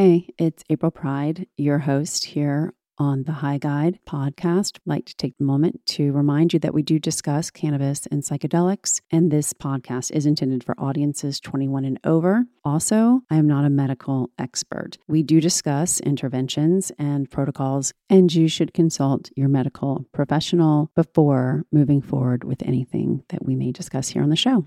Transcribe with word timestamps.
Hey, 0.00 0.28
it's 0.38 0.62
April 0.70 0.92
Pride, 0.92 1.48
your 1.56 1.80
host 1.80 2.24
here 2.26 2.72
on 2.98 3.24
the 3.24 3.32
High 3.32 3.58
Guide 3.58 3.98
podcast. 4.08 4.76
I'd 4.76 4.86
like 4.86 5.06
to 5.06 5.16
take 5.16 5.34
a 5.40 5.42
moment 5.42 5.84
to 5.86 6.12
remind 6.12 6.52
you 6.52 6.60
that 6.60 6.72
we 6.72 6.82
do 6.82 7.00
discuss 7.00 7.50
cannabis 7.50 8.06
and 8.06 8.22
psychedelics, 8.22 9.00
and 9.10 9.32
this 9.32 9.52
podcast 9.52 10.12
is 10.12 10.24
intended 10.24 10.62
for 10.62 10.78
audiences 10.78 11.40
21 11.40 11.84
and 11.84 11.98
over. 12.04 12.44
Also, 12.64 13.22
I 13.28 13.38
am 13.38 13.48
not 13.48 13.64
a 13.64 13.70
medical 13.70 14.30
expert. 14.38 14.98
We 15.08 15.24
do 15.24 15.40
discuss 15.40 15.98
interventions 15.98 16.92
and 16.96 17.28
protocols, 17.28 17.92
and 18.08 18.32
you 18.32 18.46
should 18.46 18.72
consult 18.72 19.32
your 19.34 19.48
medical 19.48 20.06
professional 20.12 20.92
before 20.94 21.64
moving 21.72 22.02
forward 22.02 22.44
with 22.44 22.62
anything 22.62 23.24
that 23.30 23.44
we 23.44 23.56
may 23.56 23.72
discuss 23.72 24.10
here 24.10 24.22
on 24.22 24.30
the 24.30 24.36
show. 24.36 24.64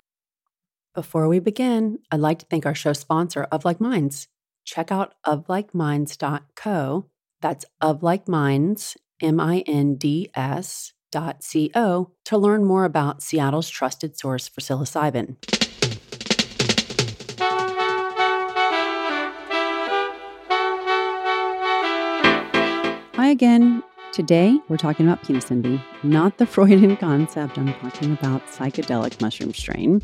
Before 0.94 1.30
we 1.30 1.40
begin, 1.40 2.00
I'd 2.12 2.20
like 2.20 2.40
to 2.40 2.46
thank 2.48 2.66
our 2.66 2.76
show 2.76 2.92
sponsor, 2.92 3.44
Of 3.44 3.64
Like 3.64 3.80
Minds 3.80 4.28
check 4.66 4.92
out 4.92 5.14
oflikeminds.co. 5.26 7.06
That's 7.42 7.66
of 7.80 8.04
like 8.04 8.28
minds, 8.28 8.98
M 9.22 9.40
I 9.40 9.60
N 9.68 9.96
D 9.96 10.30
S 10.36 10.94
dot 11.12 11.46
co 11.74 12.12
to 12.26 12.38
learn 12.38 12.64
more 12.64 12.86
about 12.86 13.22
Seattle's 13.22 13.70
trusted 13.70 14.18
source 14.18 14.48
for 14.48 14.62
psilocybin. 14.62 15.36
Hi 23.16 23.28
again. 23.28 23.84
Today 24.14 24.60
we're 24.68 24.78
talking 24.78 25.08
about 25.08 25.24
penis 25.24 25.52
not 26.04 26.38
the 26.38 26.46
Freudian 26.48 26.98
concept. 26.98 27.58
I'm 27.58 27.74
talking 27.76 28.14
about 28.14 28.46
psychedelic 28.48 29.22
mushroom 29.22 29.54
strain. 29.54 30.02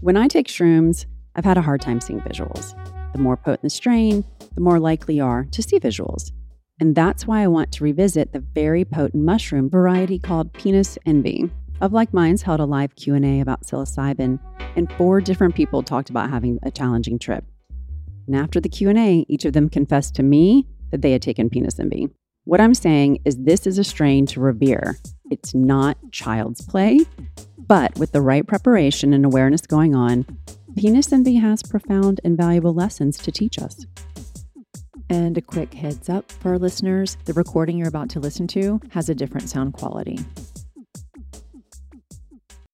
When 0.00 0.16
I 0.16 0.28
take 0.28 0.48
shrooms, 0.48 1.06
I've 1.36 1.44
had 1.44 1.58
a 1.58 1.62
hard 1.62 1.80
time 1.80 2.00
seeing 2.00 2.20
visuals. 2.20 2.74
The 3.12 3.18
more 3.18 3.36
potent 3.36 3.62
the 3.62 3.70
strain, 3.70 4.24
the 4.54 4.60
more 4.60 4.78
likely 4.78 5.16
you 5.16 5.24
are 5.24 5.44
to 5.50 5.62
see 5.62 5.78
visuals. 5.78 6.32
And 6.80 6.94
that's 6.94 7.26
why 7.26 7.42
I 7.42 7.46
want 7.46 7.72
to 7.72 7.84
revisit 7.84 8.32
the 8.32 8.40
very 8.40 8.84
potent 8.84 9.22
mushroom 9.22 9.68
variety 9.68 10.18
called 10.18 10.52
penis 10.52 10.96
envy. 11.04 11.50
Of 11.80 11.92
Like 11.92 12.12
Minds 12.14 12.42
held 12.42 12.60
a 12.60 12.64
live 12.64 12.94
Q&A 12.96 13.40
about 13.40 13.62
psilocybin, 13.62 14.38
and 14.76 14.92
four 14.92 15.20
different 15.20 15.54
people 15.54 15.82
talked 15.82 16.10
about 16.10 16.30
having 16.30 16.58
a 16.62 16.70
challenging 16.70 17.18
trip. 17.18 17.44
And 18.26 18.36
after 18.36 18.60
the 18.60 18.68
Q&A, 18.68 19.26
each 19.28 19.44
of 19.44 19.52
them 19.52 19.68
confessed 19.68 20.14
to 20.16 20.22
me 20.22 20.66
that 20.90 21.02
they 21.02 21.12
had 21.12 21.22
taken 21.22 21.50
penis 21.50 21.80
envy. 21.80 22.08
What 22.44 22.60
I'm 22.60 22.74
saying 22.74 23.20
is 23.24 23.36
this 23.36 23.66
is 23.66 23.78
a 23.78 23.84
strain 23.84 24.26
to 24.26 24.40
revere. 24.40 24.96
It's 25.30 25.54
not 25.54 25.98
child's 26.12 26.62
play, 26.62 27.00
but 27.58 27.96
with 27.98 28.12
the 28.12 28.20
right 28.20 28.46
preparation 28.46 29.12
and 29.12 29.24
awareness 29.24 29.62
going 29.62 29.94
on, 29.94 30.26
Penis 30.76 31.12
Envy 31.12 31.34
has 31.36 31.62
profound 31.62 32.20
and 32.24 32.36
valuable 32.36 32.72
lessons 32.72 33.18
to 33.18 33.32
teach 33.32 33.58
us. 33.58 33.86
And 35.08 35.36
a 35.36 35.40
quick 35.42 35.74
heads 35.74 36.08
up 36.08 36.30
for 36.30 36.50
our 36.50 36.58
listeners 36.58 37.16
the 37.24 37.32
recording 37.32 37.76
you're 37.76 37.88
about 37.88 38.08
to 38.10 38.20
listen 38.20 38.46
to 38.48 38.80
has 38.90 39.08
a 39.08 39.14
different 39.14 39.50
sound 39.50 39.74
quality. 39.74 40.18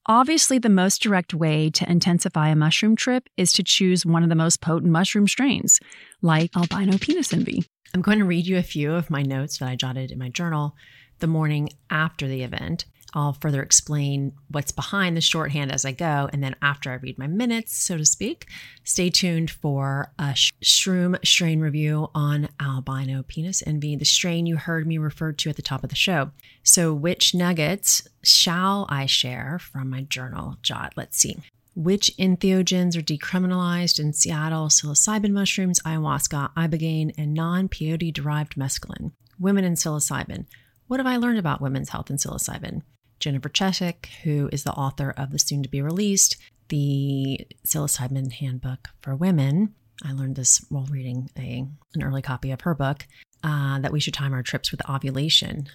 Obviously, 0.08 0.58
the 0.58 0.68
most 0.68 1.02
direct 1.02 1.34
way 1.34 1.68
to 1.70 1.90
intensify 1.90 2.48
a 2.48 2.56
mushroom 2.56 2.94
trip 2.94 3.28
is 3.36 3.52
to 3.54 3.64
choose 3.64 4.06
one 4.06 4.22
of 4.22 4.28
the 4.28 4.36
most 4.36 4.60
potent 4.60 4.92
mushroom 4.92 5.26
strains, 5.26 5.80
like 6.22 6.56
albino 6.56 6.96
penis 6.98 7.32
envy. 7.32 7.64
I'm 7.92 8.02
going 8.02 8.20
to 8.20 8.24
read 8.24 8.46
you 8.46 8.56
a 8.56 8.62
few 8.62 8.92
of 8.92 9.10
my 9.10 9.22
notes 9.22 9.58
that 9.58 9.68
I 9.68 9.74
jotted 9.74 10.12
in 10.12 10.18
my 10.18 10.28
journal 10.28 10.76
the 11.18 11.26
morning 11.26 11.70
after 11.90 12.28
the 12.28 12.42
event. 12.42 12.84
I'll 13.14 13.32
further 13.32 13.62
explain 13.62 14.32
what's 14.50 14.72
behind 14.72 15.16
the 15.16 15.20
shorthand 15.20 15.72
as 15.72 15.84
I 15.84 15.92
go. 15.92 16.28
And 16.32 16.42
then 16.42 16.56
after 16.60 16.90
I 16.90 16.94
read 16.94 17.18
my 17.18 17.26
minutes, 17.26 17.76
so 17.76 17.96
to 17.96 18.04
speak, 18.04 18.46
stay 18.84 19.10
tuned 19.10 19.50
for 19.50 20.12
a 20.18 20.34
sh- 20.34 20.52
shroom 20.62 21.24
strain 21.24 21.60
review 21.60 22.08
on 22.14 22.48
albino 22.60 23.22
penis 23.22 23.62
envy, 23.66 23.96
the 23.96 24.04
strain 24.04 24.46
you 24.46 24.56
heard 24.56 24.86
me 24.86 24.98
refer 24.98 25.32
to 25.32 25.50
at 25.50 25.56
the 25.56 25.62
top 25.62 25.82
of 25.82 25.90
the 25.90 25.96
show. 25.96 26.30
So, 26.62 26.92
which 26.92 27.34
nuggets 27.34 28.06
shall 28.22 28.86
I 28.90 29.06
share 29.06 29.58
from 29.58 29.90
my 29.90 30.02
journal 30.02 30.56
jot? 30.62 30.92
Let's 30.96 31.16
see. 31.16 31.38
Which 31.74 32.10
entheogens 32.18 32.96
are 32.96 33.02
decriminalized 33.02 34.00
in 34.00 34.14
Seattle? 34.14 34.68
Psilocybin 34.68 35.32
mushrooms, 35.32 35.78
ayahuasca, 35.80 36.54
ibogaine, 36.54 37.12
and 37.18 37.34
non 37.34 37.68
peyote 37.68 38.12
derived 38.12 38.56
mescaline. 38.56 39.12
Women 39.38 39.64
and 39.64 39.76
psilocybin. 39.76 40.46
What 40.86 41.00
have 41.00 41.06
I 41.06 41.18
learned 41.18 41.38
about 41.38 41.60
women's 41.60 41.90
health 41.90 42.08
and 42.08 42.18
psilocybin? 42.18 42.80
Jennifer 43.18 43.48
Chesak, 43.48 44.06
who 44.22 44.48
is 44.52 44.64
the 44.64 44.72
author 44.72 45.12
of 45.16 45.32
the 45.32 45.38
soon 45.38 45.62
to 45.62 45.68
be 45.68 45.82
released 45.82 46.36
The 46.68 47.46
Psilocybin 47.64 48.32
Handbook 48.32 48.88
for 49.00 49.14
Women. 49.14 49.74
I 50.04 50.12
learned 50.12 50.36
this 50.36 50.64
while 50.68 50.86
reading 50.90 51.30
a, 51.38 51.66
an 51.94 52.02
early 52.02 52.22
copy 52.22 52.50
of 52.50 52.62
her 52.62 52.74
book 52.74 53.06
uh, 53.42 53.78
that 53.80 53.92
we 53.92 54.00
should 54.00 54.14
time 54.14 54.32
our 54.32 54.42
trips 54.42 54.70
with 54.70 54.88
ovulation. 54.88 55.68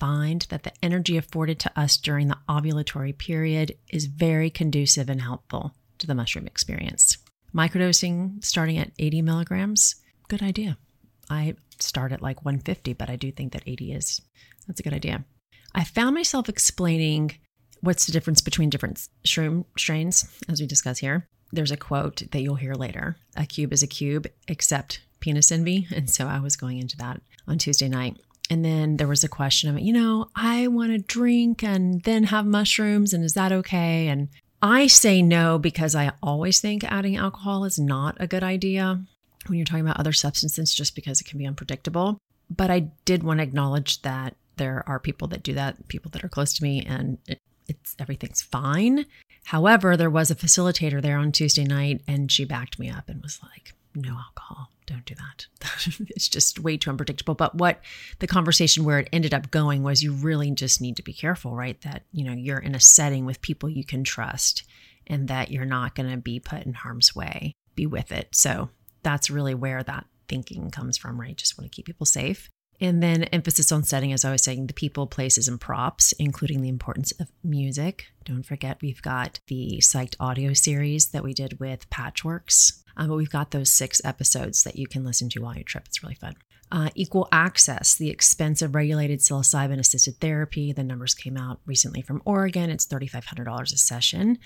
Find 0.00 0.46
that 0.50 0.62
the 0.62 0.72
energy 0.82 1.16
afforded 1.16 1.58
to 1.60 1.80
us 1.80 1.96
during 1.96 2.28
the 2.28 2.38
ovulatory 2.48 3.16
period 3.16 3.76
is 3.90 4.06
very 4.06 4.50
conducive 4.50 5.08
and 5.08 5.22
helpful 5.22 5.74
to 5.98 6.06
the 6.06 6.14
mushroom 6.14 6.46
experience. 6.46 7.18
Microdosing 7.54 8.44
starting 8.44 8.78
at 8.78 8.92
80 8.98 9.22
milligrams, 9.22 9.96
good 10.28 10.42
idea. 10.42 10.76
I 11.30 11.54
start 11.78 12.12
at 12.12 12.22
like 12.22 12.44
150, 12.44 12.92
but 12.94 13.10
I 13.10 13.16
do 13.16 13.32
think 13.32 13.52
that 13.52 13.62
80 13.66 13.92
is 13.92 14.20
that's 14.66 14.80
a 14.80 14.82
good 14.82 14.94
idea. 14.94 15.24
I 15.78 15.84
found 15.84 16.16
myself 16.16 16.48
explaining 16.48 17.38
what's 17.82 18.04
the 18.04 18.12
difference 18.12 18.40
between 18.40 18.68
different 18.68 19.06
shroom 19.24 19.64
strains, 19.78 20.28
as 20.48 20.60
we 20.60 20.66
discuss 20.66 20.98
here. 20.98 21.28
There's 21.52 21.70
a 21.70 21.76
quote 21.76 22.24
that 22.32 22.40
you'll 22.40 22.56
hear 22.56 22.74
later 22.74 23.16
a 23.36 23.46
cube 23.46 23.72
is 23.72 23.84
a 23.84 23.86
cube, 23.86 24.26
except 24.48 25.02
penis 25.20 25.52
envy. 25.52 25.86
And 25.94 26.10
so 26.10 26.26
I 26.26 26.40
was 26.40 26.56
going 26.56 26.78
into 26.78 26.96
that 26.96 27.22
on 27.46 27.58
Tuesday 27.58 27.88
night. 27.88 28.16
And 28.50 28.64
then 28.64 28.96
there 28.96 29.06
was 29.06 29.22
a 29.22 29.28
question 29.28 29.70
of, 29.70 29.78
you 29.78 29.92
know, 29.92 30.30
I 30.34 30.66
want 30.66 30.90
to 30.90 30.98
drink 30.98 31.62
and 31.62 32.02
then 32.02 32.24
have 32.24 32.44
mushrooms, 32.44 33.12
and 33.12 33.24
is 33.24 33.34
that 33.34 33.52
okay? 33.52 34.08
And 34.08 34.30
I 34.60 34.88
say 34.88 35.22
no 35.22 35.60
because 35.60 35.94
I 35.94 36.10
always 36.20 36.60
think 36.60 36.82
adding 36.82 37.16
alcohol 37.16 37.64
is 37.64 37.78
not 37.78 38.16
a 38.18 38.26
good 38.26 38.42
idea 38.42 39.00
when 39.46 39.58
you're 39.58 39.64
talking 39.64 39.86
about 39.86 40.00
other 40.00 40.12
substances, 40.12 40.74
just 40.74 40.96
because 40.96 41.20
it 41.20 41.28
can 41.28 41.38
be 41.38 41.46
unpredictable. 41.46 42.18
But 42.50 42.68
I 42.68 42.90
did 43.04 43.22
want 43.22 43.38
to 43.38 43.44
acknowledge 43.44 44.02
that 44.02 44.34
there 44.58 44.84
are 44.86 44.98
people 44.98 45.28
that 45.28 45.42
do 45.42 45.54
that, 45.54 45.88
people 45.88 46.10
that 46.12 46.24
are 46.24 46.28
close 46.28 46.52
to 46.54 46.62
me, 46.62 46.84
and 46.84 47.18
it, 47.26 47.40
it's 47.66 47.96
everything's 47.98 48.42
fine. 48.42 49.06
However, 49.44 49.96
there 49.96 50.10
was 50.10 50.30
a 50.30 50.34
facilitator 50.34 51.00
there 51.00 51.18
on 51.18 51.32
Tuesday 51.32 51.64
night, 51.64 52.02
and 52.06 52.30
she 52.30 52.44
backed 52.44 52.78
me 52.78 52.90
up 52.90 53.08
and 53.08 53.22
was 53.22 53.40
like, 53.42 53.72
"No 53.94 54.16
alcohol, 54.18 54.70
don't 54.86 55.04
do 55.04 55.14
that. 55.14 55.46
it's 56.10 56.28
just 56.28 56.58
way 56.58 56.76
too 56.76 56.90
unpredictable." 56.90 57.34
But 57.34 57.54
what 57.54 57.80
the 58.18 58.26
conversation 58.26 58.84
where 58.84 59.00
it 59.00 59.08
ended 59.12 59.32
up 59.32 59.50
going 59.50 59.82
was, 59.82 60.02
you 60.02 60.12
really 60.12 60.50
just 60.50 60.80
need 60.80 60.96
to 60.96 61.02
be 61.02 61.12
careful, 61.12 61.54
right? 61.54 61.80
That 61.82 62.04
you 62.12 62.24
know 62.24 62.32
you're 62.32 62.58
in 62.58 62.74
a 62.74 62.80
setting 62.80 63.24
with 63.24 63.42
people 63.42 63.68
you 63.68 63.84
can 63.84 64.04
trust, 64.04 64.64
and 65.06 65.28
that 65.28 65.50
you're 65.50 65.64
not 65.64 65.94
going 65.94 66.10
to 66.10 66.18
be 66.18 66.40
put 66.40 66.64
in 66.64 66.74
harm's 66.74 67.14
way. 67.14 67.54
Be 67.74 67.86
with 67.86 68.12
it. 68.12 68.28
So 68.32 68.70
that's 69.02 69.30
really 69.30 69.54
where 69.54 69.82
that 69.82 70.06
thinking 70.28 70.70
comes 70.70 70.98
from, 70.98 71.20
right? 71.20 71.36
Just 71.36 71.58
want 71.58 71.70
to 71.70 71.74
keep 71.74 71.86
people 71.86 72.06
safe. 72.06 72.50
And 72.80 73.02
then 73.02 73.24
emphasis 73.24 73.72
on 73.72 73.82
setting, 73.82 74.12
as 74.12 74.24
I 74.24 74.30
was 74.30 74.42
saying, 74.42 74.68
the 74.68 74.74
people, 74.74 75.06
places, 75.06 75.48
and 75.48 75.60
props, 75.60 76.12
including 76.12 76.62
the 76.62 76.68
importance 76.68 77.12
of 77.12 77.28
music. 77.42 78.06
Don't 78.24 78.44
forget, 78.44 78.78
we've 78.80 79.02
got 79.02 79.40
the 79.48 79.78
psyched 79.82 80.14
audio 80.20 80.52
series 80.52 81.08
that 81.08 81.24
we 81.24 81.34
did 81.34 81.58
with 81.58 81.90
Patchworks. 81.90 82.82
Um, 82.96 83.08
but 83.08 83.16
we've 83.16 83.30
got 83.30 83.50
those 83.50 83.70
six 83.70 84.00
episodes 84.04 84.62
that 84.62 84.76
you 84.76 84.86
can 84.86 85.04
listen 85.04 85.28
to 85.30 85.40
while 85.40 85.56
you 85.56 85.64
trip. 85.64 85.84
It's 85.86 86.02
really 86.02 86.14
fun. 86.14 86.36
Uh, 86.70 86.90
equal 86.94 87.28
access, 87.32 87.94
the 87.94 88.10
expensive 88.10 88.74
regulated 88.74 89.20
psilocybin 89.20 89.78
assisted 89.78 90.20
therapy. 90.20 90.72
The 90.72 90.84
numbers 90.84 91.14
came 91.14 91.36
out 91.36 91.60
recently 91.64 92.02
from 92.02 92.22
Oregon. 92.24 92.70
It's 92.70 92.86
$3,500 92.86 93.72
a 93.72 93.78
session. 93.78 94.38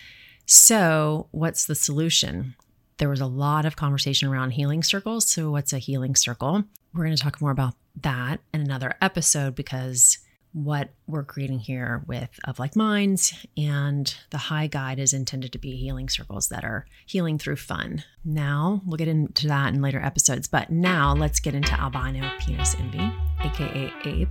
So, 0.46 1.28
what's 1.32 1.66
the 1.66 1.74
solution? 1.74 2.54
There 2.98 3.08
was 3.08 3.20
a 3.20 3.26
lot 3.26 3.64
of 3.64 3.74
conversation 3.74 4.28
around 4.28 4.52
healing 4.52 4.82
circles. 4.82 5.26
So, 5.28 5.50
what's 5.50 5.72
a 5.72 5.78
healing 5.78 6.14
circle? 6.14 6.64
We're 6.94 7.04
going 7.04 7.16
to 7.16 7.22
talk 7.22 7.40
more 7.40 7.50
about 7.50 7.74
that 8.02 8.40
in 8.52 8.60
another 8.60 8.94
episode 9.00 9.54
because 9.54 10.18
what 10.52 10.90
we're 11.06 11.24
creating 11.24 11.60
here 11.60 12.04
with 12.06 12.28
Of 12.44 12.58
Like 12.58 12.76
Minds. 12.76 13.32
And 13.56 14.14
the 14.28 14.36
high 14.36 14.66
guide 14.66 14.98
is 14.98 15.14
intended 15.14 15.52
to 15.52 15.58
be 15.58 15.76
healing 15.76 16.10
circles 16.10 16.48
that 16.48 16.64
are 16.64 16.84
healing 17.06 17.38
through 17.38 17.56
fun. 17.56 18.04
Now, 18.26 18.82
we'll 18.84 18.98
get 18.98 19.08
into 19.08 19.48
that 19.48 19.72
in 19.72 19.80
later 19.80 20.02
episodes, 20.02 20.48
but 20.48 20.68
now 20.68 21.14
let's 21.14 21.40
get 21.40 21.54
into 21.54 21.72
albino 21.80 22.30
penis 22.38 22.76
envy, 22.78 23.10
aka 23.40 23.90
APE, 24.04 24.28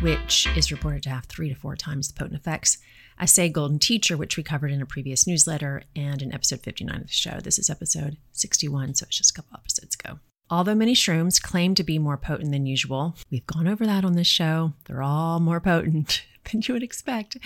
which 0.00 0.48
is 0.56 0.72
reported 0.72 1.04
to 1.04 1.10
have 1.10 1.26
three 1.26 1.48
to 1.48 1.54
four 1.54 1.76
times 1.76 2.08
the 2.08 2.14
potent 2.14 2.40
effects. 2.40 2.78
I 3.18 3.26
say 3.26 3.48
golden 3.48 3.78
teacher, 3.78 4.16
which 4.16 4.36
we 4.36 4.42
covered 4.42 4.72
in 4.72 4.82
a 4.82 4.86
previous 4.86 5.26
newsletter 5.26 5.84
and 5.94 6.20
in 6.20 6.34
episode 6.34 6.60
59 6.60 6.96
of 6.96 7.06
the 7.06 7.12
show. 7.12 7.38
This 7.40 7.58
is 7.58 7.70
episode 7.70 8.16
61, 8.32 8.94
so 8.94 9.04
it's 9.04 9.18
just 9.18 9.30
a 9.30 9.34
couple 9.34 9.56
episodes 9.56 9.94
ago. 9.94 10.18
Although 10.50 10.74
many 10.74 10.94
shrooms 10.94 11.40
claim 11.40 11.74
to 11.76 11.84
be 11.84 11.98
more 11.98 12.16
potent 12.16 12.50
than 12.50 12.66
usual, 12.66 13.16
we've 13.30 13.46
gone 13.46 13.68
over 13.68 13.86
that 13.86 14.04
on 14.04 14.14
this 14.14 14.26
show. 14.26 14.72
They're 14.86 15.02
all 15.02 15.40
more 15.40 15.60
potent 15.60 16.24
than 16.50 16.62
you 16.64 16.74
would 16.74 16.82
expect. 16.82 17.36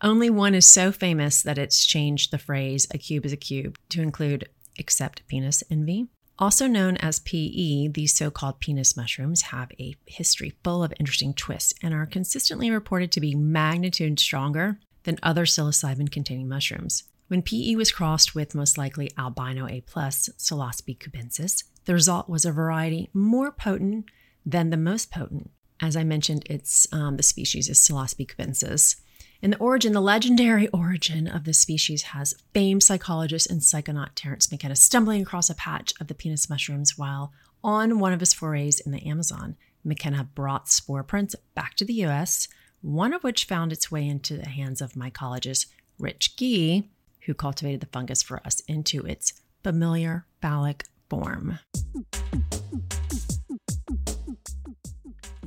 Only 0.00 0.30
one 0.30 0.54
is 0.54 0.66
so 0.66 0.90
famous 0.90 1.42
that 1.42 1.58
it's 1.58 1.86
changed 1.86 2.30
the 2.30 2.38
phrase 2.38 2.86
a 2.90 2.98
cube 2.98 3.24
is 3.26 3.32
a 3.32 3.36
cube 3.36 3.78
to 3.90 4.02
include 4.02 4.48
except 4.76 5.26
penis 5.28 5.62
envy. 5.70 6.08
Also 6.38 6.66
known 6.66 6.96
as 6.96 7.20
PE, 7.20 7.88
these 7.88 8.14
so 8.14 8.30
called 8.30 8.58
penis 8.58 8.96
mushrooms 8.96 9.42
have 9.42 9.70
a 9.78 9.94
history 10.06 10.54
full 10.64 10.82
of 10.82 10.92
interesting 10.98 11.34
twists 11.34 11.74
and 11.82 11.94
are 11.94 12.06
consistently 12.06 12.70
reported 12.70 13.12
to 13.12 13.20
be 13.20 13.34
magnitude 13.34 14.18
stronger 14.18 14.78
than 15.04 15.18
other 15.22 15.44
psilocybin 15.44 16.10
containing 16.10 16.48
mushrooms. 16.48 17.04
When 17.28 17.42
PE 17.42 17.76
was 17.76 17.90
crossed 17.90 18.34
with 18.34 18.54
most 18.54 18.76
likely 18.76 19.10
albino 19.16 19.66
A, 19.66 19.80
Psilocybe 19.80 20.98
cubensis, 20.98 21.64
the 21.86 21.94
result 21.94 22.28
was 22.28 22.44
a 22.44 22.52
variety 22.52 23.08
more 23.14 23.50
potent 23.50 24.06
than 24.44 24.70
the 24.70 24.76
most 24.76 25.10
potent. 25.10 25.50
As 25.80 25.96
I 25.96 26.04
mentioned, 26.04 26.44
it's 26.48 26.86
um, 26.92 27.16
the 27.16 27.22
species 27.22 27.68
is 27.68 27.78
Psilocybe 27.78 28.26
cubensis. 28.26 28.96
And 29.42 29.54
the 29.54 29.58
origin, 29.58 29.92
the 29.92 30.00
legendary 30.00 30.68
origin 30.74 31.26
of 31.26 31.44
this 31.44 31.58
species 31.58 32.02
has 32.02 32.34
famed 32.54 32.82
psychologist 32.82 33.50
and 33.50 33.60
psychonaut 33.60 34.10
Terence 34.14 34.50
McKenna 34.50 34.76
stumbling 34.76 35.22
across 35.22 35.50
a 35.50 35.54
patch 35.54 35.94
of 36.00 36.06
the 36.06 36.14
penis 36.14 36.48
mushrooms 36.48 36.96
while 36.96 37.32
on 37.64 37.98
one 37.98 38.12
of 38.12 38.20
his 38.20 38.32
forays 38.32 38.78
in 38.78 38.92
the 38.92 39.06
Amazon. 39.06 39.56
McKenna 39.84 40.28
brought 40.34 40.68
spore 40.68 41.02
prints 41.02 41.34
back 41.54 41.74
to 41.76 41.84
the 41.84 42.04
US, 42.04 42.46
one 42.82 43.12
of 43.12 43.22
which 43.22 43.44
found 43.44 43.72
its 43.72 43.90
way 43.90 44.06
into 44.06 44.36
the 44.36 44.48
hands 44.48 44.80
of 44.80 44.92
mycologist 44.92 45.66
Rich 45.98 46.36
Gee, 46.36 46.90
who 47.26 47.34
cultivated 47.34 47.80
the 47.80 47.86
fungus 47.86 48.22
for 48.22 48.44
us 48.44 48.60
into 48.66 49.06
its 49.06 49.32
familiar 49.62 50.26
phallic 50.40 50.84
form. 51.08 51.60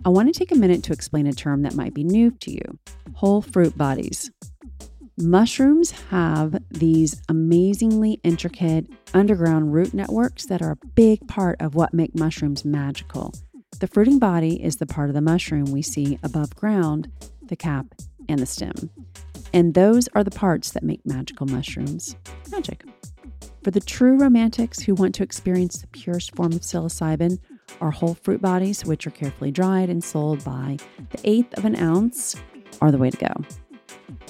I 0.05 0.09
want 0.09 0.33
to 0.33 0.39
take 0.39 0.51
a 0.51 0.55
minute 0.55 0.83
to 0.83 0.93
explain 0.93 1.27
a 1.27 1.33
term 1.33 1.63
that 1.63 1.75
might 1.75 1.93
be 1.93 2.03
new 2.03 2.31
to 2.31 2.51
you 2.51 2.79
whole 3.13 3.41
fruit 3.41 3.77
bodies. 3.77 4.29
Mushrooms 5.17 5.91
have 6.09 6.61
these 6.69 7.21
amazingly 7.29 8.19
intricate 8.23 8.85
underground 9.13 9.73
root 9.73 9.93
networks 9.93 10.45
that 10.47 10.61
are 10.61 10.71
a 10.71 10.85
big 10.95 11.25
part 11.27 11.61
of 11.61 11.75
what 11.75 11.93
make 11.93 12.13
mushrooms 12.13 12.65
magical. 12.65 13.33
The 13.79 13.87
fruiting 13.87 14.19
body 14.19 14.63
is 14.63 14.77
the 14.77 14.85
part 14.85 15.09
of 15.09 15.15
the 15.15 15.21
mushroom 15.21 15.65
we 15.65 15.81
see 15.81 16.17
above 16.23 16.55
ground, 16.55 17.11
the 17.43 17.57
cap, 17.57 17.87
and 18.29 18.39
the 18.39 18.45
stem. 18.45 18.89
And 19.53 19.73
those 19.73 20.07
are 20.15 20.23
the 20.23 20.31
parts 20.31 20.71
that 20.71 20.83
make 20.83 21.05
magical 21.05 21.45
mushrooms 21.45 22.15
magic. 22.51 22.85
For 23.63 23.71
the 23.71 23.81
true 23.81 24.17
romantics 24.17 24.79
who 24.79 24.95
want 24.95 25.13
to 25.15 25.23
experience 25.23 25.79
the 25.79 25.87
purest 25.87 26.35
form 26.35 26.53
of 26.53 26.61
psilocybin, 26.61 27.39
our 27.81 27.91
whole 27.91 28.13
fruit 28.13 28.41
bodies, 28.41 28.85
which 28.85 29.05
are 29.07 29.11
carefully 29.11 29.51
dried 29.51 29.89
and 29.89 30.03
sold 30.03 30.43
by 30.45 30.77
the 31.09 31.19
eighth 31.23 31.57
of 31.57 31.65
an 31.65 31.75
ounce, 31.75 32.35
are 32.79 32.91
the 32.91 32.97
way 32.97 33.09
to 33.09 33.17
go. 33.17 33.33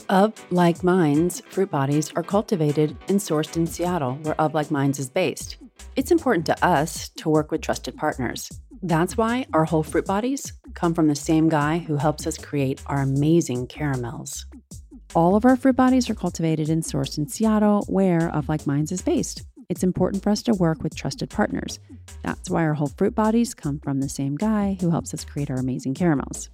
Of 0.10 0.34
Like 0.52 0.84
Minds, 0.84 1.42
fruit 1.50 1.70
bodies 1.70 2.12
are 2.16 2.24
cultivated 2.24 2.98
and 3.10 3.20
sourced 3.20 3.58
in 3.58 3.68
Seattle, 3.68 4.16
where 4.24 4.40
Of 4.42 4.54
Like 4.54 4.72
Minds 4.72 4.98
is 4.98 5.10
based. 5.10 5.58
It's 5.96 6.12
important 6.12 6.46
to 6.48 6.66
us 6.66 7.10
to 7.10 7.30
work 7.30 7.52
with 7.52 7.62
trusted 7.62 7.96
partners. 7.96 8.50
That's 8.82 9.18
why 9.18 9.46
our 9.54 9.66
whole 9.66 9.84
fruit 9.84 10.06
bodies 10.06 10.54
come 10.74 10.94
from 10.94 11.08
the 11.08 11.16
same 11.16 11.50
guy 11.50 11.80
who 11.80 11.98
helps 11.98 12.28
us 12.28 12.38
create 12.38 12.82
our 12.86 13.02
amazing 13.02 13.68
caramels. 13.68 14.46
All 15.16 15.36
of 15.36 15.46
our 15.46 15.56
fruit 15.56 15.76
bodies 15.76 16.10
are 16.10 16.16
cultivated 16.16 16.70
and 16.70 16.84
sourced 16.84 17.18
in 17.18 17.28
Seattle, 17.28 17.86
where 17.88 18.30
Of 18.30 18.50
Like 18.50 18.68
Minds 18.68 18.92
is 18.92 19.02
based. 19.02 19.44
It's 19.70 19.84
important 19.84 20.22
for 20.22 20.30
us 20.30 20.44
to 20.44 20.54
work 20.54 20.84
with 20.84 20.96
trusted 20.96 21.30
partners. 21.30 21.80
That's 22.22 22.50
why 22.50 22.64
our 22.64 22.74
whole 22.74 22.92
fruit 22.98 23.16
bodies 23.16 23.54
come 23.54 23.80
from 23.80 24.00
the 24.00 24.10
same 24.10 24.36
guy 24.36 24.78
who 24.80 24.92
helps 24.92 25.14
us 25.14 25.26
create 25.26 25.50
our 25.50 25.58
amazing 25.58 25.94
caramels. 25.94 26.50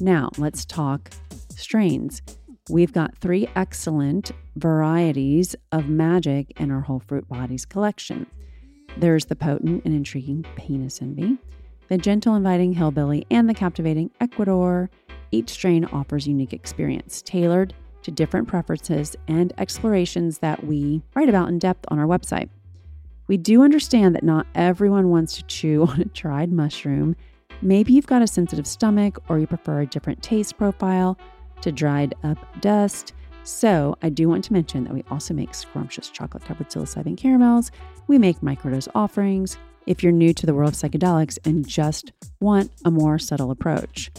Now, 0.00 0.30
let's 0.38 0.64
talk 0.64 1.10
strains. 1.50 2.22
We've 2.70 2.92
got 2.92 3.18
three 3.18 3.48
excellent 3.56 4.30
varieties 4.56 5.56
of 5.72 5.88
magic 5.88 6.60
in 6.60 6.70
our 6.70 6.82
whole 6.82 7.00
fruit 7.00 7.28
bodies 7.28 7.66
collection. 7.66 8.26
There's 8.96 9.26
the 9.26 9.36
potent 9.36 9.84
and 9.84 9.94
intriguing 9.94 10.44
penis 10.56 11.00
envy, 11.02 11.38
the 11.88 11.98
gentle, 11.98 12.34
inviting 12.34 12.72
hillbilly, 12.72 13.26
and 13.30 13.48
the 13.48 13.54
captivating 13.54 14.10
Ecuador. 14.20 14.90
Each 15.30 15.50
strain 15.50 15.84
offers 15.86 16.26
unique 16.26 16.52
experience, 16.52 17.22
tailored 17.22 17.74
to 18.02 18.10
different 18.10 18.48
preferences 18.48 19.16
and 19.26 19.52
explorations 19.58 20.38
that 20.38 20.64
we 20.64 21.02
write 21.14 21.28
about 21.28 21.48
in 21.48 21.58
depth 21.58 21.84
on 21.88 21.98
our 21.98 22.06
website. 22.06 22.48
We 23.26 23.36
do 23.36 23.62
understand 23.62 24.14
that 24.14 24.24
not 24.24 24.46
everyone 24.54 25.10
wants 25.10 25.36
to 25.36 25.42
chew 25.44 25.86
on 25.88 26.00
a 26.00 26.06
dried 26.06 26.50
mushroom. 26.50 27.14
Maybe 27.60 27.92
you've 27.92 28.06
got 28.06 28.22
a 28.22 28.26
sensitive 28.26 28.66
stomach 28.66 29.18
or 29.28 29.38
you 29.38 29.46
prefer 29.46 29.80
a 29.80 29.86
different 29.86 30.22
taste 30.22 30.56
profile 30.56 31.18
to 31.60 31.72
dried 31.72 32.14
up 32.24 32.38
dust. 32.60 33.12
So, 33.48 33.96
I 34.02 34.10
do 34.10 34.28
want 34.28 34.44
to 34.44 34.52
mention 34.52 34.84
that 34.84 34.92
we 34.92 35.04
also 35.10 35.32
make 35.32 35.54
scrumptious 35.54 36.10
chocolate 36.10 36.44
covered 36.44 36.68
psilocybin 36.68 37.16
caramels. 37.16 37.70
We 38.06 38.18
make 38.18 38.40
microdose 38.40 38.88
offerings 38.94 39.56
if 39.86 40.02
you're 40.02 40.12
new 40.12 40.34
to 40.34 40.44
the 40.44 40.52
world 40.52 40.74
of 40.74 40.78
psychedelics 40.78 41.38
and 41.46 41.66
just 41.66 42.12
want 42.40 42.70
a 42.84 42.90
more 42.90 43.18
subtle 43.18 43.50
approach. 43.50 44.10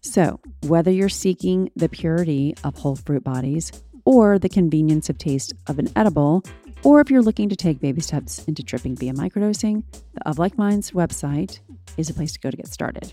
So, 0.00 0.40
whether 0.62 0.90
you're 0.90 1.10
seeking 1.10 1.70
the 1.76 1.90
purity 1.90 2.54
of 2.64 2.78
whole 2.78 2.96
fruit 2.96 3.22
bodies 3.22 3.72
or 4.06 4.38
the 4.38 4.48
convenience 4.48 5.10
of 5.10 5.18
taste 5.18 5.52
of 5.66 5.78
an 5.78 5.90
edible, 5.94 6.42
or 6.82 7.02
if 7.02 7.10
you're 7.10 7.20
looking 7.20 7.50
to 7.50 7.56
take 7.56 7.78
baby 7.78 8.00
steps 8.00 8.42
into 8.46 8.62
tripping 8.62 8.96
via 8.96 9.12
microdosing, 9.12 9.84
the 10.14 10.26
Of 10.26 10.38
Like 10.38 10.56
Minds 10.56 10.92
website 10.92 11.60
is 11.98 12.08
a 12.08 12.14
place 12.14 12.32
to 12.32 12.40
go 12.40 12.50
to 12.50 12.56
get 12.56 12.68
started. 12.68 13.12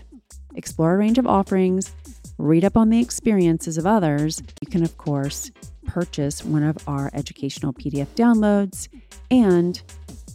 Explore 0.54 0.94
a 0.94 0.96
range 0.96 1.18
of 1.18 1.26
offerings, 1.26 1.94
read 2.38 2.64
up 2.64 2.76
on 2.76 2.88
the 2.88 3.00
experiences 3.00 3.76
of 3.76 3.86
others. 3.86 4.42
You 4.62 4.68
can, 4.70 4.82
of 4.82 4.96
course, 4.96 5.50
purchase 5.86 6.44
one 6.44 6.62
of 6.62 6.76
our 6.88 7.10
educational 7.12 7.72
PDF 7.72 8.08
downloads, 8.14 8.88
and 9.30 9.82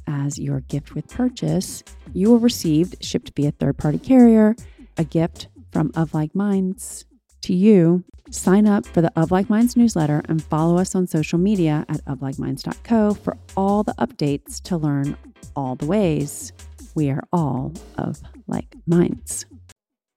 as 0.07 0.37
your 0.37 0.59
gift 0.61 0.93
with 0.93 1.07
purchase, 1.07 1.83
you 2.13 2.29
will 2.29 2.39
receive, 2.39 2.93
shipped 3.01 3.31
via 3.35 3.51
third 3.51 3.77
party 3.77 3.99
carrier, 3.99 4.55
a 4.97 5.03
gift 5.03 5.47
from 5.71 5.91
Of 5.95 6.13
Like 6.13 6.35
Minds 6.35 7.05
to 7.41 7.53
you. 7.53 8.03
Sign 8.29 8.67
up 8.67 8.85
for 8.85 9.01
the 9.01 9.11
Of 9.15 9.31
Like 9.31 9.49
Minds 9.49 9.75
newsletter 9.75 10.21
and 10.27 10.43
follow 10.43 10.77
us 10.77 10.95
on 10.95 11.07
social 11.07 11.39
media 11.39 11.85
at 11.89 12.03
oflikeminds.co 12.05 13.13
for 13.13 13.37
all 13.55 13.83
the 13.83 13.93
updates 13.93 14.61
to 14.63 14.77
learn 14.77 15.17
all 15.55 15.75
the 15.75 15.85
ways 15.85 16.51
we 16.95 17.09
are 17.09 17.23
all 17.31 17.73
of 17.97 18.21
like 18.47 18.75
minds. 18.85 19.45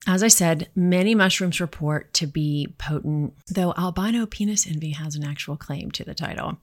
As 0.09 0.23
I 0.23 0.29
said, 0.29 0.69
many 0.77 1.17
mushrooms 1.17 1.61
report 1.61 2.15
to 2.15 2.29
be 2.29 2.73
potent, 2.79 3.35
though 3.51 3.75
albino 3.77 4.25
penis 4.25 4.65
envy 4.65 4.91
has 4.91 5.17
an 5.17 5.25
actual 5.25 5.57
claim 5.57 5.91
to 5.91 6.05
the 6.05 6.15
title. 6.15 6.59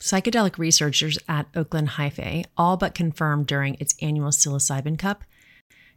Psychedelic 0.00 0.56
researchers 0.56 1.18
at 1.28 1.46
Oakland 1.54 1.90
Hyphae 1.90 2.46
all 2.56 2.78
but 2.78 2.94
confirmed 2.94 3.46
during 3.46 3.74
its 3.74 3.94
annual 4.00 4.30
psilocybin 4.30 4.98
cup, 4.98 5.24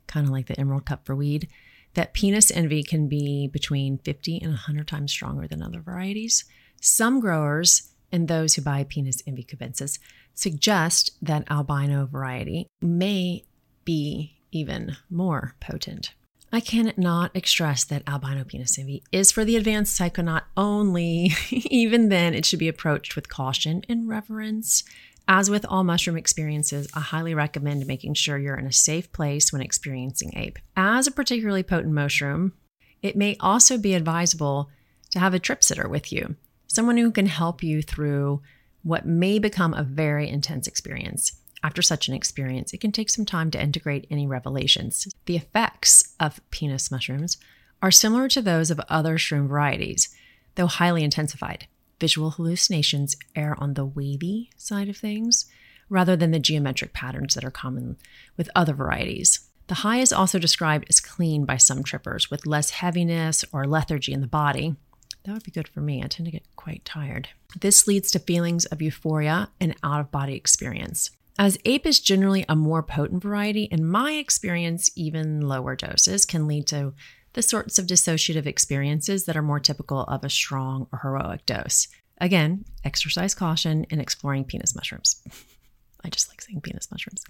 kind 0.07 0.25
of 0.25 0.31
like 0.33 0.47
the 0.47 0.59
Emerald 0.59 0.85
Cup 0.85 1.05
for 1.05 1.15
weed, 1.15 1.47
that 1.93 2.13
penis 2.13 2.51
envy 2.51 2.83
can 2.83 3.07
be 3.07 3.47
between 3.47 3.99
50 3.99 4.39
and 4.39 4.49
100 4.49 4.85
times 4.85 5.13
stronger 5.13 5.47
than 5.47 5.63
other 5.63 5.79
varieties. 5.79 6.43
Some 6.81 7.21
growers 7.21 7.93
and 8.11 8.27
those 8.27 8.55
who 8.55 8.61
buy 8.61 8.83
penis 8.83 9.23
envy 9.25 9.45
cubensis 9.45 9.99
suggest 10.33 11.11
that 11.21 11.49
albino 11.49 12.07
variety 12.07 12.67
may 12.81 13.45
be 13.85 14.35
even 14.51 14.97
more 15.09 15.55
potent. 15.61 16.13
I 16.53 16.59
cannot 16.59 17.31
stress 17.45 17.83
that 17.85 18.03
albino 18.07 18.43
penis 18.43 18.77
envy 18.77 19.03
is 19.11 19.31
for 19.31 19.43
the 19.43 19.57
advanced 19.57 19.99
psychonaut 19.99 20.43
only. 20.55 21.31
even 21.51 22.09
then, 22.09 22.33
it 22.33 22.45
should 22.45 22.59
be 22.59 22.67
approached 22.67 23.15
with 23.15 23.27
caution 23.27 23.83
and 23.89 24.07
reverence 24.07 24.83
as 25.27 25.49
with 25.49 25.65
all 25.65 25.83
mushroom 25.83 26.17
experiences, 26.17 26.87
I 26.93 26.99
highly 26.99 27.33
recommend 27.33 27.87
making 27.87 28.15
sure 28.15 28.37
you're 28.37 28.57
in 28.57 28.67
a 28.67 28.73
safe 28.73 29.11
place 29.11 29.53
when 29.53 29.61
experiencing 29.61 30.33
ape. 30.35 30.59
As 30.75 31.07
a 31.07 31.11
particularly 31.11 31.63
potent 31.63 31.93
mushroom, 31.93 32.53
it 33.01 33.15
may 33.15 33.37
also 33.39 33.77
be 33.77 33.93
advisable 33.93 34.69
to 35.11 35.19
have 35.19 35.33
a 35.33 35.39
trip 35.39 35.63
sitter 35.63 35.87
with 35.87 36.11
you, 36.11 36.35
someone 36.67 36.97
who 36.97 37.11
can 37.11 37.27
help 37.27 37.63
you 37.63 37.81
through 37.81 38.41
what 38.83 39.05
may 39.05 39.39
become 39.39 39.73
a 39.73 39.83
very 39.83 40.27
intense 40.27 40.67
experience. 40.67 41.31
After 41.63 41.81
such 41.81 42.09
an 42.09 42.13
experience, 42.13 42.73
it 42.73 42.81
can 42.81 42.91
take 42.91 43.09
some 43.09 43.25
time 43.25 43.49
to 43.51 43.61
integrate 43.61 44.05
any 44.11 44.27
revelations. 44.27 45.07
The 45.25 45.37
effects 45.37 46.13
of 46.19 46.41
penis 46.51 46.91
mushrooms 46.91 47.37
are 47.81 47.89
similar 47.89 48.27
to 48.29 48.41
those 48.41 48.69
of 48.69 48.81
other 48.89 49.17
shroom 49.17 49.47
varieties, 49.47 50.13
though 50.55 50.67
highly 50.67 51.03
intensified. 51.03 51.67
Visual 51.99 52.31
hallucinations 52.31 53.15
err 53.35 53.55
on 53.57 53.75
the 53.75 53.85
wavy 53.85 54.49
side 54.57 54.89
of 54.89 54.97
things 54.97 55.45
rather 55.89 56.15
than 56.15 56.31
the 56.31 56.39
geometric 56.39 56.91
patterns 56.91 57.33
that 57.33 57.45
are 57.45 57.51
common 57.51 57.97
with 58.35 58.49
other 58.55 58.73
varieties. 58.73 59.47
The 59.67 59.75
high 59.75 59.99
is 59.99 60.11
also 60.11 60.39
described 60.39 60.85
as 60.89 60.99
clean 60.99 61.45
by 61.45 61.57
some 61.57 61.83
trippers, 61.83 62.29
with 62.29 62.45
less 62.45 62.71
heaviness 62.71 63.45
or 63.53 63.65
lethargy 63.65 64.11
in 64.11 64.21
the 64.21 64.27
body. 64.27 64.75
That 65.23 65.31
would 65.33 65.43
be 65.43 65.51
good 65.51 65.69
for 65.69 65.79
me. 65.79 66.03
I 66.03 66.07
tend 66.07 66.25
to 66.25 66.31
get 66.31 66.43
quite 66.57 66.83
tired. 66.83 67.29
This 67.59 67.87
leads 67.87 68.11
to 68.11 68.19
feelings 68.19 68.65
of 68.65 68.81
euphoria 68.81 69.49
and 69.61 69.75
out 69.81 70.01
of 70.01 70.11
body 70.11 70.35
experience. 70.35 71.11
As 71.39 71.57
ape 71.65 71.87
is 71.87 71.99
generally 71.99 72.45
a 72.47 72.55
more 72.55 72.83
potent 72.83 73.23
variety, 73.23 73.63
in 73.63 73.85
my 73.85 74.13
experience, 74.13 74.91
even 74.95 75.41
lower 75.41 75.75
doses 75.75 76.25
can 76.25 76.47
lead 76.47 76.67
to 76.67 76.93
the 77.33 77.41
sorts 77.41 77.79
of 77.79 77.87
dissociative 77.87 78.45
experiences 78.45 79.25
that 79.25 79.35
are 79.35 79.41
more 79.41 79.59
typical 79.59 80.01
of 80.01 80.23
a 80.23 80.29
strong 80.29 80.87
or 80.91 80.99
heroic 80.99 81.45
dose. 81.47 81.87
Again, 82.19 82.65
exercise 82.83 83.33
caution 83.33 83.85
in 83.89 83.99
exploring 83.99 84.43
penis 84.43 84.75
mushrooms. 84.75 85.21
I 86.05 86.09
just 86.09 86.29
like 86.29 86.41
saying 86.41 86.61
penis 86.61 86.91
mushrooms. 86.91 87.23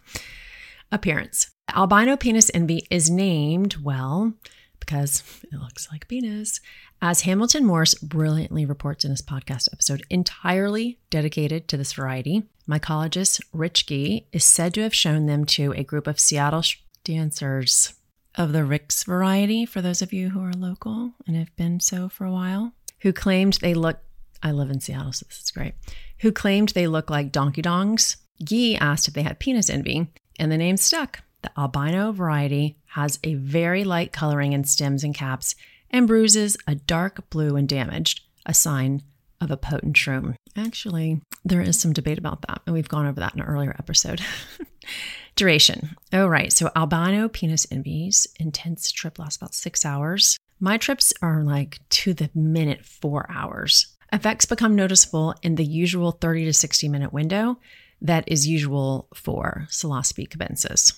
Appearance 0.92 1.50
Albino 1.74 2.18
penis 2.18 2.52
envy 2.54 2.86
is 2.92 3.10
named, 3.10 3.78
well, 3.82 4.34
because 4.80 5.24
it 5.44 5.58
looks 5.58 5.88
like 5.92 6.10
penis, 6.10 6.60
as 7.02 7.22
Hamilton 7.22 7.66
Morris 7.66 7.96
brilliantly 7.96 8.66
reports 8.66 9.06
in 9.06 9.12
his 9.12 9.22
podcast 9.22 9.70
episode 9.72 10.04
entirely 10.10 11.00
dedicated 11.10 11.70
to 11.70 11.78
this 11.78 11.94
variety. 11.94 12.44
Mycologist 12.68 13.42
Rich 13.52 13.88
Gee 13.88 14.28
is 14.32 14.44
said 14.44 14.74
to 14.74 14.82
have 14.82 14.94
shown 14.94 15.26
them 15.26 15.46
to 15.46 15.74
a 15.74 15.84
group 15.84 16.08
of 16.08 16.20
Seattle 16.20 16.64
dancers 17.04 17.94
of 18.36 18.54
the 18.54 18.64
Ricks 18.64 19.04
variety, 19.04 19.66
for 19.66 19.82
those 19.82 20.02
of 20.02 20.14
you 20.14 20.30
who 20.30 20.42
are 20.42 20.54
local 20.54 21.14
and 21.28 21.36
have 21.36 21.56
been 21.56 21.80
so 21.80 22.08
for 22.10 22.26
a 22.26 22.32
while, 22.32 22.74
who 23.02 23.12
claimed 23.12 23.54
they 23.62 23.74
look, 23.74 24.00
I 24.42 24.52
live 24.52 24.70
in 24.70 24.80
Seattle, 24.80 25.12
so 25.12 25.26
this 25.28 25.42
is 25.42 25.52
great, 25.52 25.74
who 26.22 26.32
claimed 26.32 26.70
they 26.70 26.88
look 26.88 27.10
like 27.10 27.32
donkey 27.32 27.62
dongs. 27.62 28.16
Gee 28.44 28.78
asked 28.78 29.08
if 29.08 29.14
they 29.14 29.24
had 29.24 29.40
penis 29.40 29.70
envy, 29.70 30.08
and 30.40 30.52
the 30.52 30.58
name 30.58 30.78
stuck. 30.78 31.22
The 31.42 31.52
albino 31.60 32.14
variety 32.14 32.78
has 32.88 33.20
a 33.24 33.36
very 33.36 33.84
light 33.84 34.14
coloring 34.14 34.54
in 34.54 34.64
stems 34.64 35.04
and 35.04 35.14
caps 35.14 35.56
and 35.92 36.08
bruises 36.08 36.58
a 36.66 36.76
dark 36.76 37.30
blue 37.30 37.54
when 37.54 37.68
damaged, 37.68 38.22
a 38.46 38.54
sign 38.54 39.04
of 39.42 39.52
a 39.52 39.58
potent 39.58 39.98
shroom. 39.98 40.36
Actually, 40.56 41.22
there 41.44 41.62
is 41.62 41.80
some 41.80 41.94
debate 41.94 42.18
about 42.18 42.42
that, 42.48 42.62
and 42.66 42.74
we've 42.74 42.90
gone 42.90 43.08
over 43.08 43.20
that 43.20 43.34
in 43.34 43.42
an 43.42 43.48
earlier 43.48 43.76
episode. 43.80 44.22
Duration. 45.36 45.96
Oh, 46.12 46.28
right. 46.28 46.54
So, 46.54 46.70
albino 46.76 47.28
penis 47.28 47.66
envies, 47.72 48.28
intense 48.40 48.92
trip 48.92 49.18
lasts 49.18 49.38
about 49.38 49.56
six 49.56 49.84
hours. 49.86 50.38
My 50.60 50.78
trips 50.78 51.12
are 51.22 51.44
like 51.44 51.80
to 51.90 52.14
the 52.14 52.30
minute, 52.36 52.86
four 52.86 53.26
hours. 53.30 53.96
Effects 54.12 54.46
become 54.46 54.76
noticeable 54.76 55.34
in 55.42 55.56
the 55.56 55.66
usual 55.66 56.12
30 56.12 56.46
to 56.46 56.54
60 56.54 56.88
minute 56.88 57.12
window 57.12 57.58
that 58.00 58.26
is 58.28 58.48
usual 58.48 59.08
for 59.16 59.66
psilocybe 59.70 60.30
cubensis. 60.30 60.94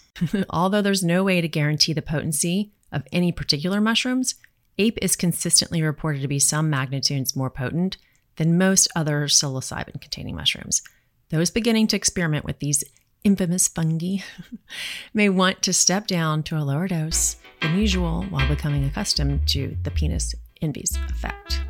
Although 0.50 0.82
there's 0.82 1.04
no 1.04 1.24
way 1.24 1.40
to 1.40 1.48
guarantee 1.48 1.94
the 1.94 2.02
potency 2.02 2.72
of 2.92 3.04
any 3.14 3.32
particular 3.32 3.80
mushrooms, 3.80 4.36
ape 4.78 4.98
is 5.02 5.16
consistently 5.16 5.82
reported 5.82 6.22
to 6.24 6.28
be 6.28 6.40
some 6.40 6.70
magnitudes 6.70 7.36
more 7.36 7.50
potent 7.50 7.98
than 8.38 8.58
most 8.58 8.88
other 8.96 9.26
psilocybin 9.26 10.02
containing 10.02 10.36
mushrooms. 10.36 10.82
Those 11.30 11.50
beginning 11.50 11.88
to 11.88 11.96
experiment 11.96 12.46
with 12.46 12.60
these 12.60 12.84
infamous 13.24 13.68
fungi 13.68 14.18
may 15.14 15.30
want 15.30 15.62
to 15.64 15.74
step 15.74 16.08
down 16.08 16.44
to 16.44 16.58
a 16.58 16.64
lower 16.64 16.88
dose 16.88 17.38
than 17.62 17.78
usual 17.78 18.24
while 18.30 18.48
becoming 18.48 18.86
accustomed 18.86 19.48
to 19.50 19.76
the 19.84 19.92
penis 19.92 20.36
envy's 20.62 20.98
effect. 21.10 21.62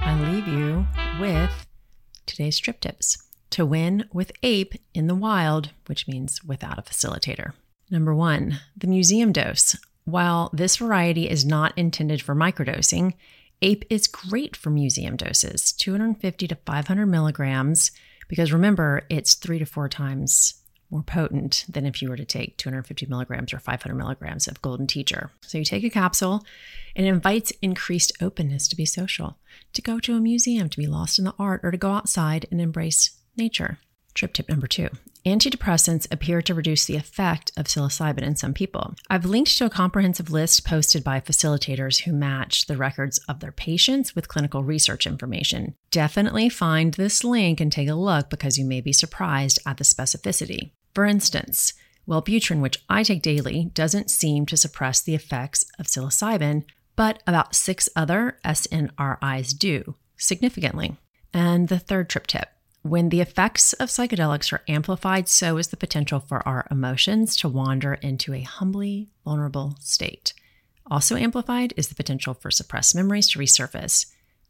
I 0.00 0.20
leave 0.32 0.48
you 0.48 0.86
with 1.20 1.66
today's 2.26 2.58
trip 2.58 2.80
tips 2.80 3.16
to 3.50 3.66
win 3.66 4.08
with 4.12 4.32
ape 4.42 4.74
in 4.94 5.06
the 5.06 5.14
wild, 5.14 5.70
which 5.86 6.08
means 6.08 6.42
without 6.44 6.78
a 6.78 6.82
facilitator. 6.82 7.52
Number 7.90 8.14
one, 8.14 8.60
the 8.76 8.86
museum 8.86 9.32
dose. 9.32 9.76
While 10.04 10.50
this 10.52 10.76
variety 10.76 11.28
is 11.28 11.44
not 11.44 11.76
intended 11.76 12.22
for 12.22 12.34
microdosing, 12.34 13.14
ape 13.62 13.84
is 13.90 14.06
great 14.06 14.56
for 14.56 14.70
museum 14.70 15.16
doses 15.16 15.72
250 15.72 16.48
to 16.48 16.54
500 16.54 17.06
milligrams, 17.06 17.90
because 18.28 18.52
remember, 18.52 19.02
it's 19.08 19.34
three 19.34 19.58
to 19.58 19.66
four 19.66 19.88
times 19.88 20.54
more 20.90 21.02
potent 21.02 21.64
than 21.68 21.86
if 21.86 22.02
you 22.02 22.08
were 22.08 22.16
to 22.16 22.24
take 22.24 22.56
250 22.56 23.06
milligrams 23.06 23.52
or 23.54 23.60
500 23.60 23.94
milligrams 23.94 24.48
of 24.48 24.60
Golden 24.60 24.86
Teacher. 24.86 25.30
So 25.42 25.58
you 25.58 25.64
take 25.64 25.84
a 25.84 25.90
capsule, 25.90 26.44
and 26.96 27.06
it 27.06 27.10
invites 27.10 27.52
increased 27.62 28.12
openness 28.20 28.66
to 28.68 28.76
be 28.76 28.84
social, 28.84 29.38
to 29.72 29.82
go 29.82 30.00
to 30.00 30.16
a 30.16 30.20
museum, 30.20 30.68
to 30.68 30.78
be 30.78 30.86
lost 30.86 31.18
in 31.18 31.24
the 31.24 31.34
art, 31.38 31.60
or 31.62 31.70
to 31.70 31.76
go 31.76 31.92
outside 31.92 32.46
and 32.50 32.60
embrace 32.60 33.10
nature. 33.36 33.78
Trip 34.14 34.32
tip 34.32 34.48
number 34.48 34.66
two 34.66 34.88
antidepressants 35.24 36.06
appear 36.10 36.42
to 36.42 36.54
reduce 36.54 36.84
the 36.84 36.96
effect 36.96 37.52
of 37.56 37.66
psilocybin 37.66 38.22
in 38.22 38.36
some 38.36 38.54
people. 38.54 38.94
I've 39.08 39.24
linked 39.24 39.56
to 39.58 39.66
a 39.66 39.70
comprehensive 39.70 40.30
list 40.30 40.66
posted 40.66 41.04
by 41.04 41.20
facilitators 41.20 42.02
who 42.02 42.12
match 42.12 42.66
the 42.66 42.76
records 42.76 43.18
of 43.28 43.40
their 43.40 43.52
patients 43.52 44.14
with 44.14 44.28
clinical 44.28 44.64
research 44.64 45.06
information. 45.06 45.74
Definitely 45.90 46.48
find 46.48 46.94
this 46.94 47.24
link 47.24 47.60
and 47.60 47.70
take 47.70 47.88
a 47.88 47.94
look 47.94 48.30
because 48.30 48.58
you 48.58 48.64
may 48.64 48.80
be 48.80 48.92
surprised 48.92 49.58
at 49.66 49.76
the 49.76 49.84
specificity. 49.84 50.72
For 50.94 51.04
instance, 51.04 51.74
Wellbutrin, 52.08 52.60
which 52.60 52.82
I 52.88 53.02
take 53.02 53.22
daily, 53.22 53.70
doesn't 53.74 54.10
seem 54.10 54.46
to 54.46 54.56
suppress 54.56 55.00
the 55.00 55.14
effects 55.14 55.64
of 55.78 55.86
psilocybin, 55.86 56.64
but 56.96 57.22
about 57.26 57.54
six 57.54 57.88
other 57.94 58.38
SNRIs 58.44 59.56
do 59.56 59.94
significantly. 60.16 60.96
And 61.32 61.68
the 61.68 61.78
third 61.78 62.08
trip 62.08 62.26
tip 62.26 62.48
when 62.82 63.10
the 63.10 63.20
effects 63.20 63.72
of 63.74 63.88
psychedelics 63.88 64.52
are 64.52 64.62
amplified, 64.66 65.28
so 65.28 65.58
is 65.58 65.68
the 65.68 65.76
potential 65.76 66.18
for 66.18 66.46
our 66.48 66.66
emotions 66.70 67.36
to 67.36 67.48
wander 67.48 67.94
into 67.94 68.32
a 68.32 68.40
humbly 68.40 69.10
vulnerable 69.24 69.76
state. 69.80 70.32
Also 70.90 71.14
amplified 71.16 71.74
is 71.76 71.88
the 71.88 71.94
potential 71.94 72.34
for 72.34 72.50
suppressed 72.50 72.94
memories 72.94 73.28
to 73.30 73.38
resurface. 73.38 74.06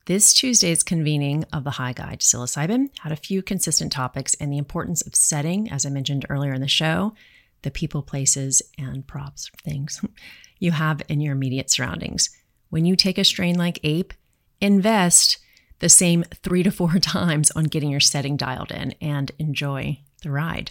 This 0.07 0.33
Tuesday's 0.33 0.83
convening 0.83 1.45
of 1.53 1.65
the 1.65 1.71
High 1.71 1.93
Guide 1.93 2.21
Psilocybin 2.21 2.89
had 3.01 3.13
a 3.13 3.17
few 3.17 3.43
consistent 3.43 3.93
topics 3.93 4.35
and 4.35 4.53
the 4.53 4.59
importance 4.59 5.03
of 5.03 5.15
setting, 5.15 5.71
as 5.71 5.85
I 5.85 5.91
mentioned 5.91 6.25
earlier 6.31 6.55
in 6.55 6.61
the 6.61 6.69
show, 6.69 7.15
the 7.63 7.71
people, 7.71 8.03
places, 8.03 8.63
and 8.79 9.07
props, 9.07 9.51
things 9.63 10.01
you 10.59 10.71
have 10.71 11.03
in 11.09 11.21
your 11.21 11.33
immediate 11.33 11.71
surroundings. 11.71 12.31
When 12.71 12.85
you 12.85 12.97
take 12.97 13.19
a 13.19 13.25
strain 13.25 13.59
like 13.59 13.81
ape, 13.83 14.15
invest 14.61 15.39
the 15.81 15.89
same 15.89 16.25
three 16.43 16.63
to 16.63 16.71
four 16.71 16.99
times 17.01 17.51
on 17.53 17.65
getting 17.65 17.91
your 17.91 18.01
setting 18.01 18.37
dialed 18.37 18.71
in 18.71 18.95
and 19.01 19.33
enjoy 19.39 19.99
the 20.23 20.31
ride. 20.31 20.71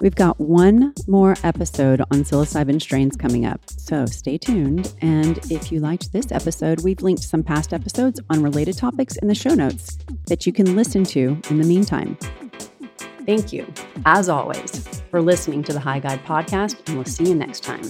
We've 0.00 0.14
got 0.14 0.38
one 0.38 0.94
more 1.08 1.34
episode 1.42 2.00
on 2.02 2.22
psilocybin 2.22 2.80
strains 2.80 3.16
coming 3.16 3.44
up, 3.44 3.60
so 3.68 4.06
stay 4.06 4.38
tuned. 4.38 4.94
And 5.02 5.38
if 5.50 5.72
you 5.72 5.80
liked 5.80 6.12
this 6.12 6.30
episode, 6.30 6.84
we've 6.84 7.02
linked 7.02 7.24
some 7.24 7.42
past 7.42 7.74
episodes 7.74 8.20
on 8.30 8.40
related 8.40 8.78
topics 8.78 9.16
in 9.16 9.26
the 9.26 9.34
show 9.34 9.54
notes 9.54 9.98
that 10.28 10.46
you 10.46 10.52
can 10.52 10.76
listen 10.76 11.02
to 11.04 11.40
in 11.50 11.60
the 11.60 11.66
meantime. 11.66 12.16
Thank 13.26 13.52
you, 13.52 13.66
as 14.06 14.28
always, 14.28 14.86
for 15.10 15.20
listening 15.20 15.64
to 15.64 15.72
the 15.72 15.80
High 15.80 15.98
Guide 15.98 16.24
podcast, 16.24 16.86
and 16.86 16.96
we'll 16.96 17.04
see 17.04 17.24
you 17.24 17.34
next 17.34 17.64
time. 17.64 17.82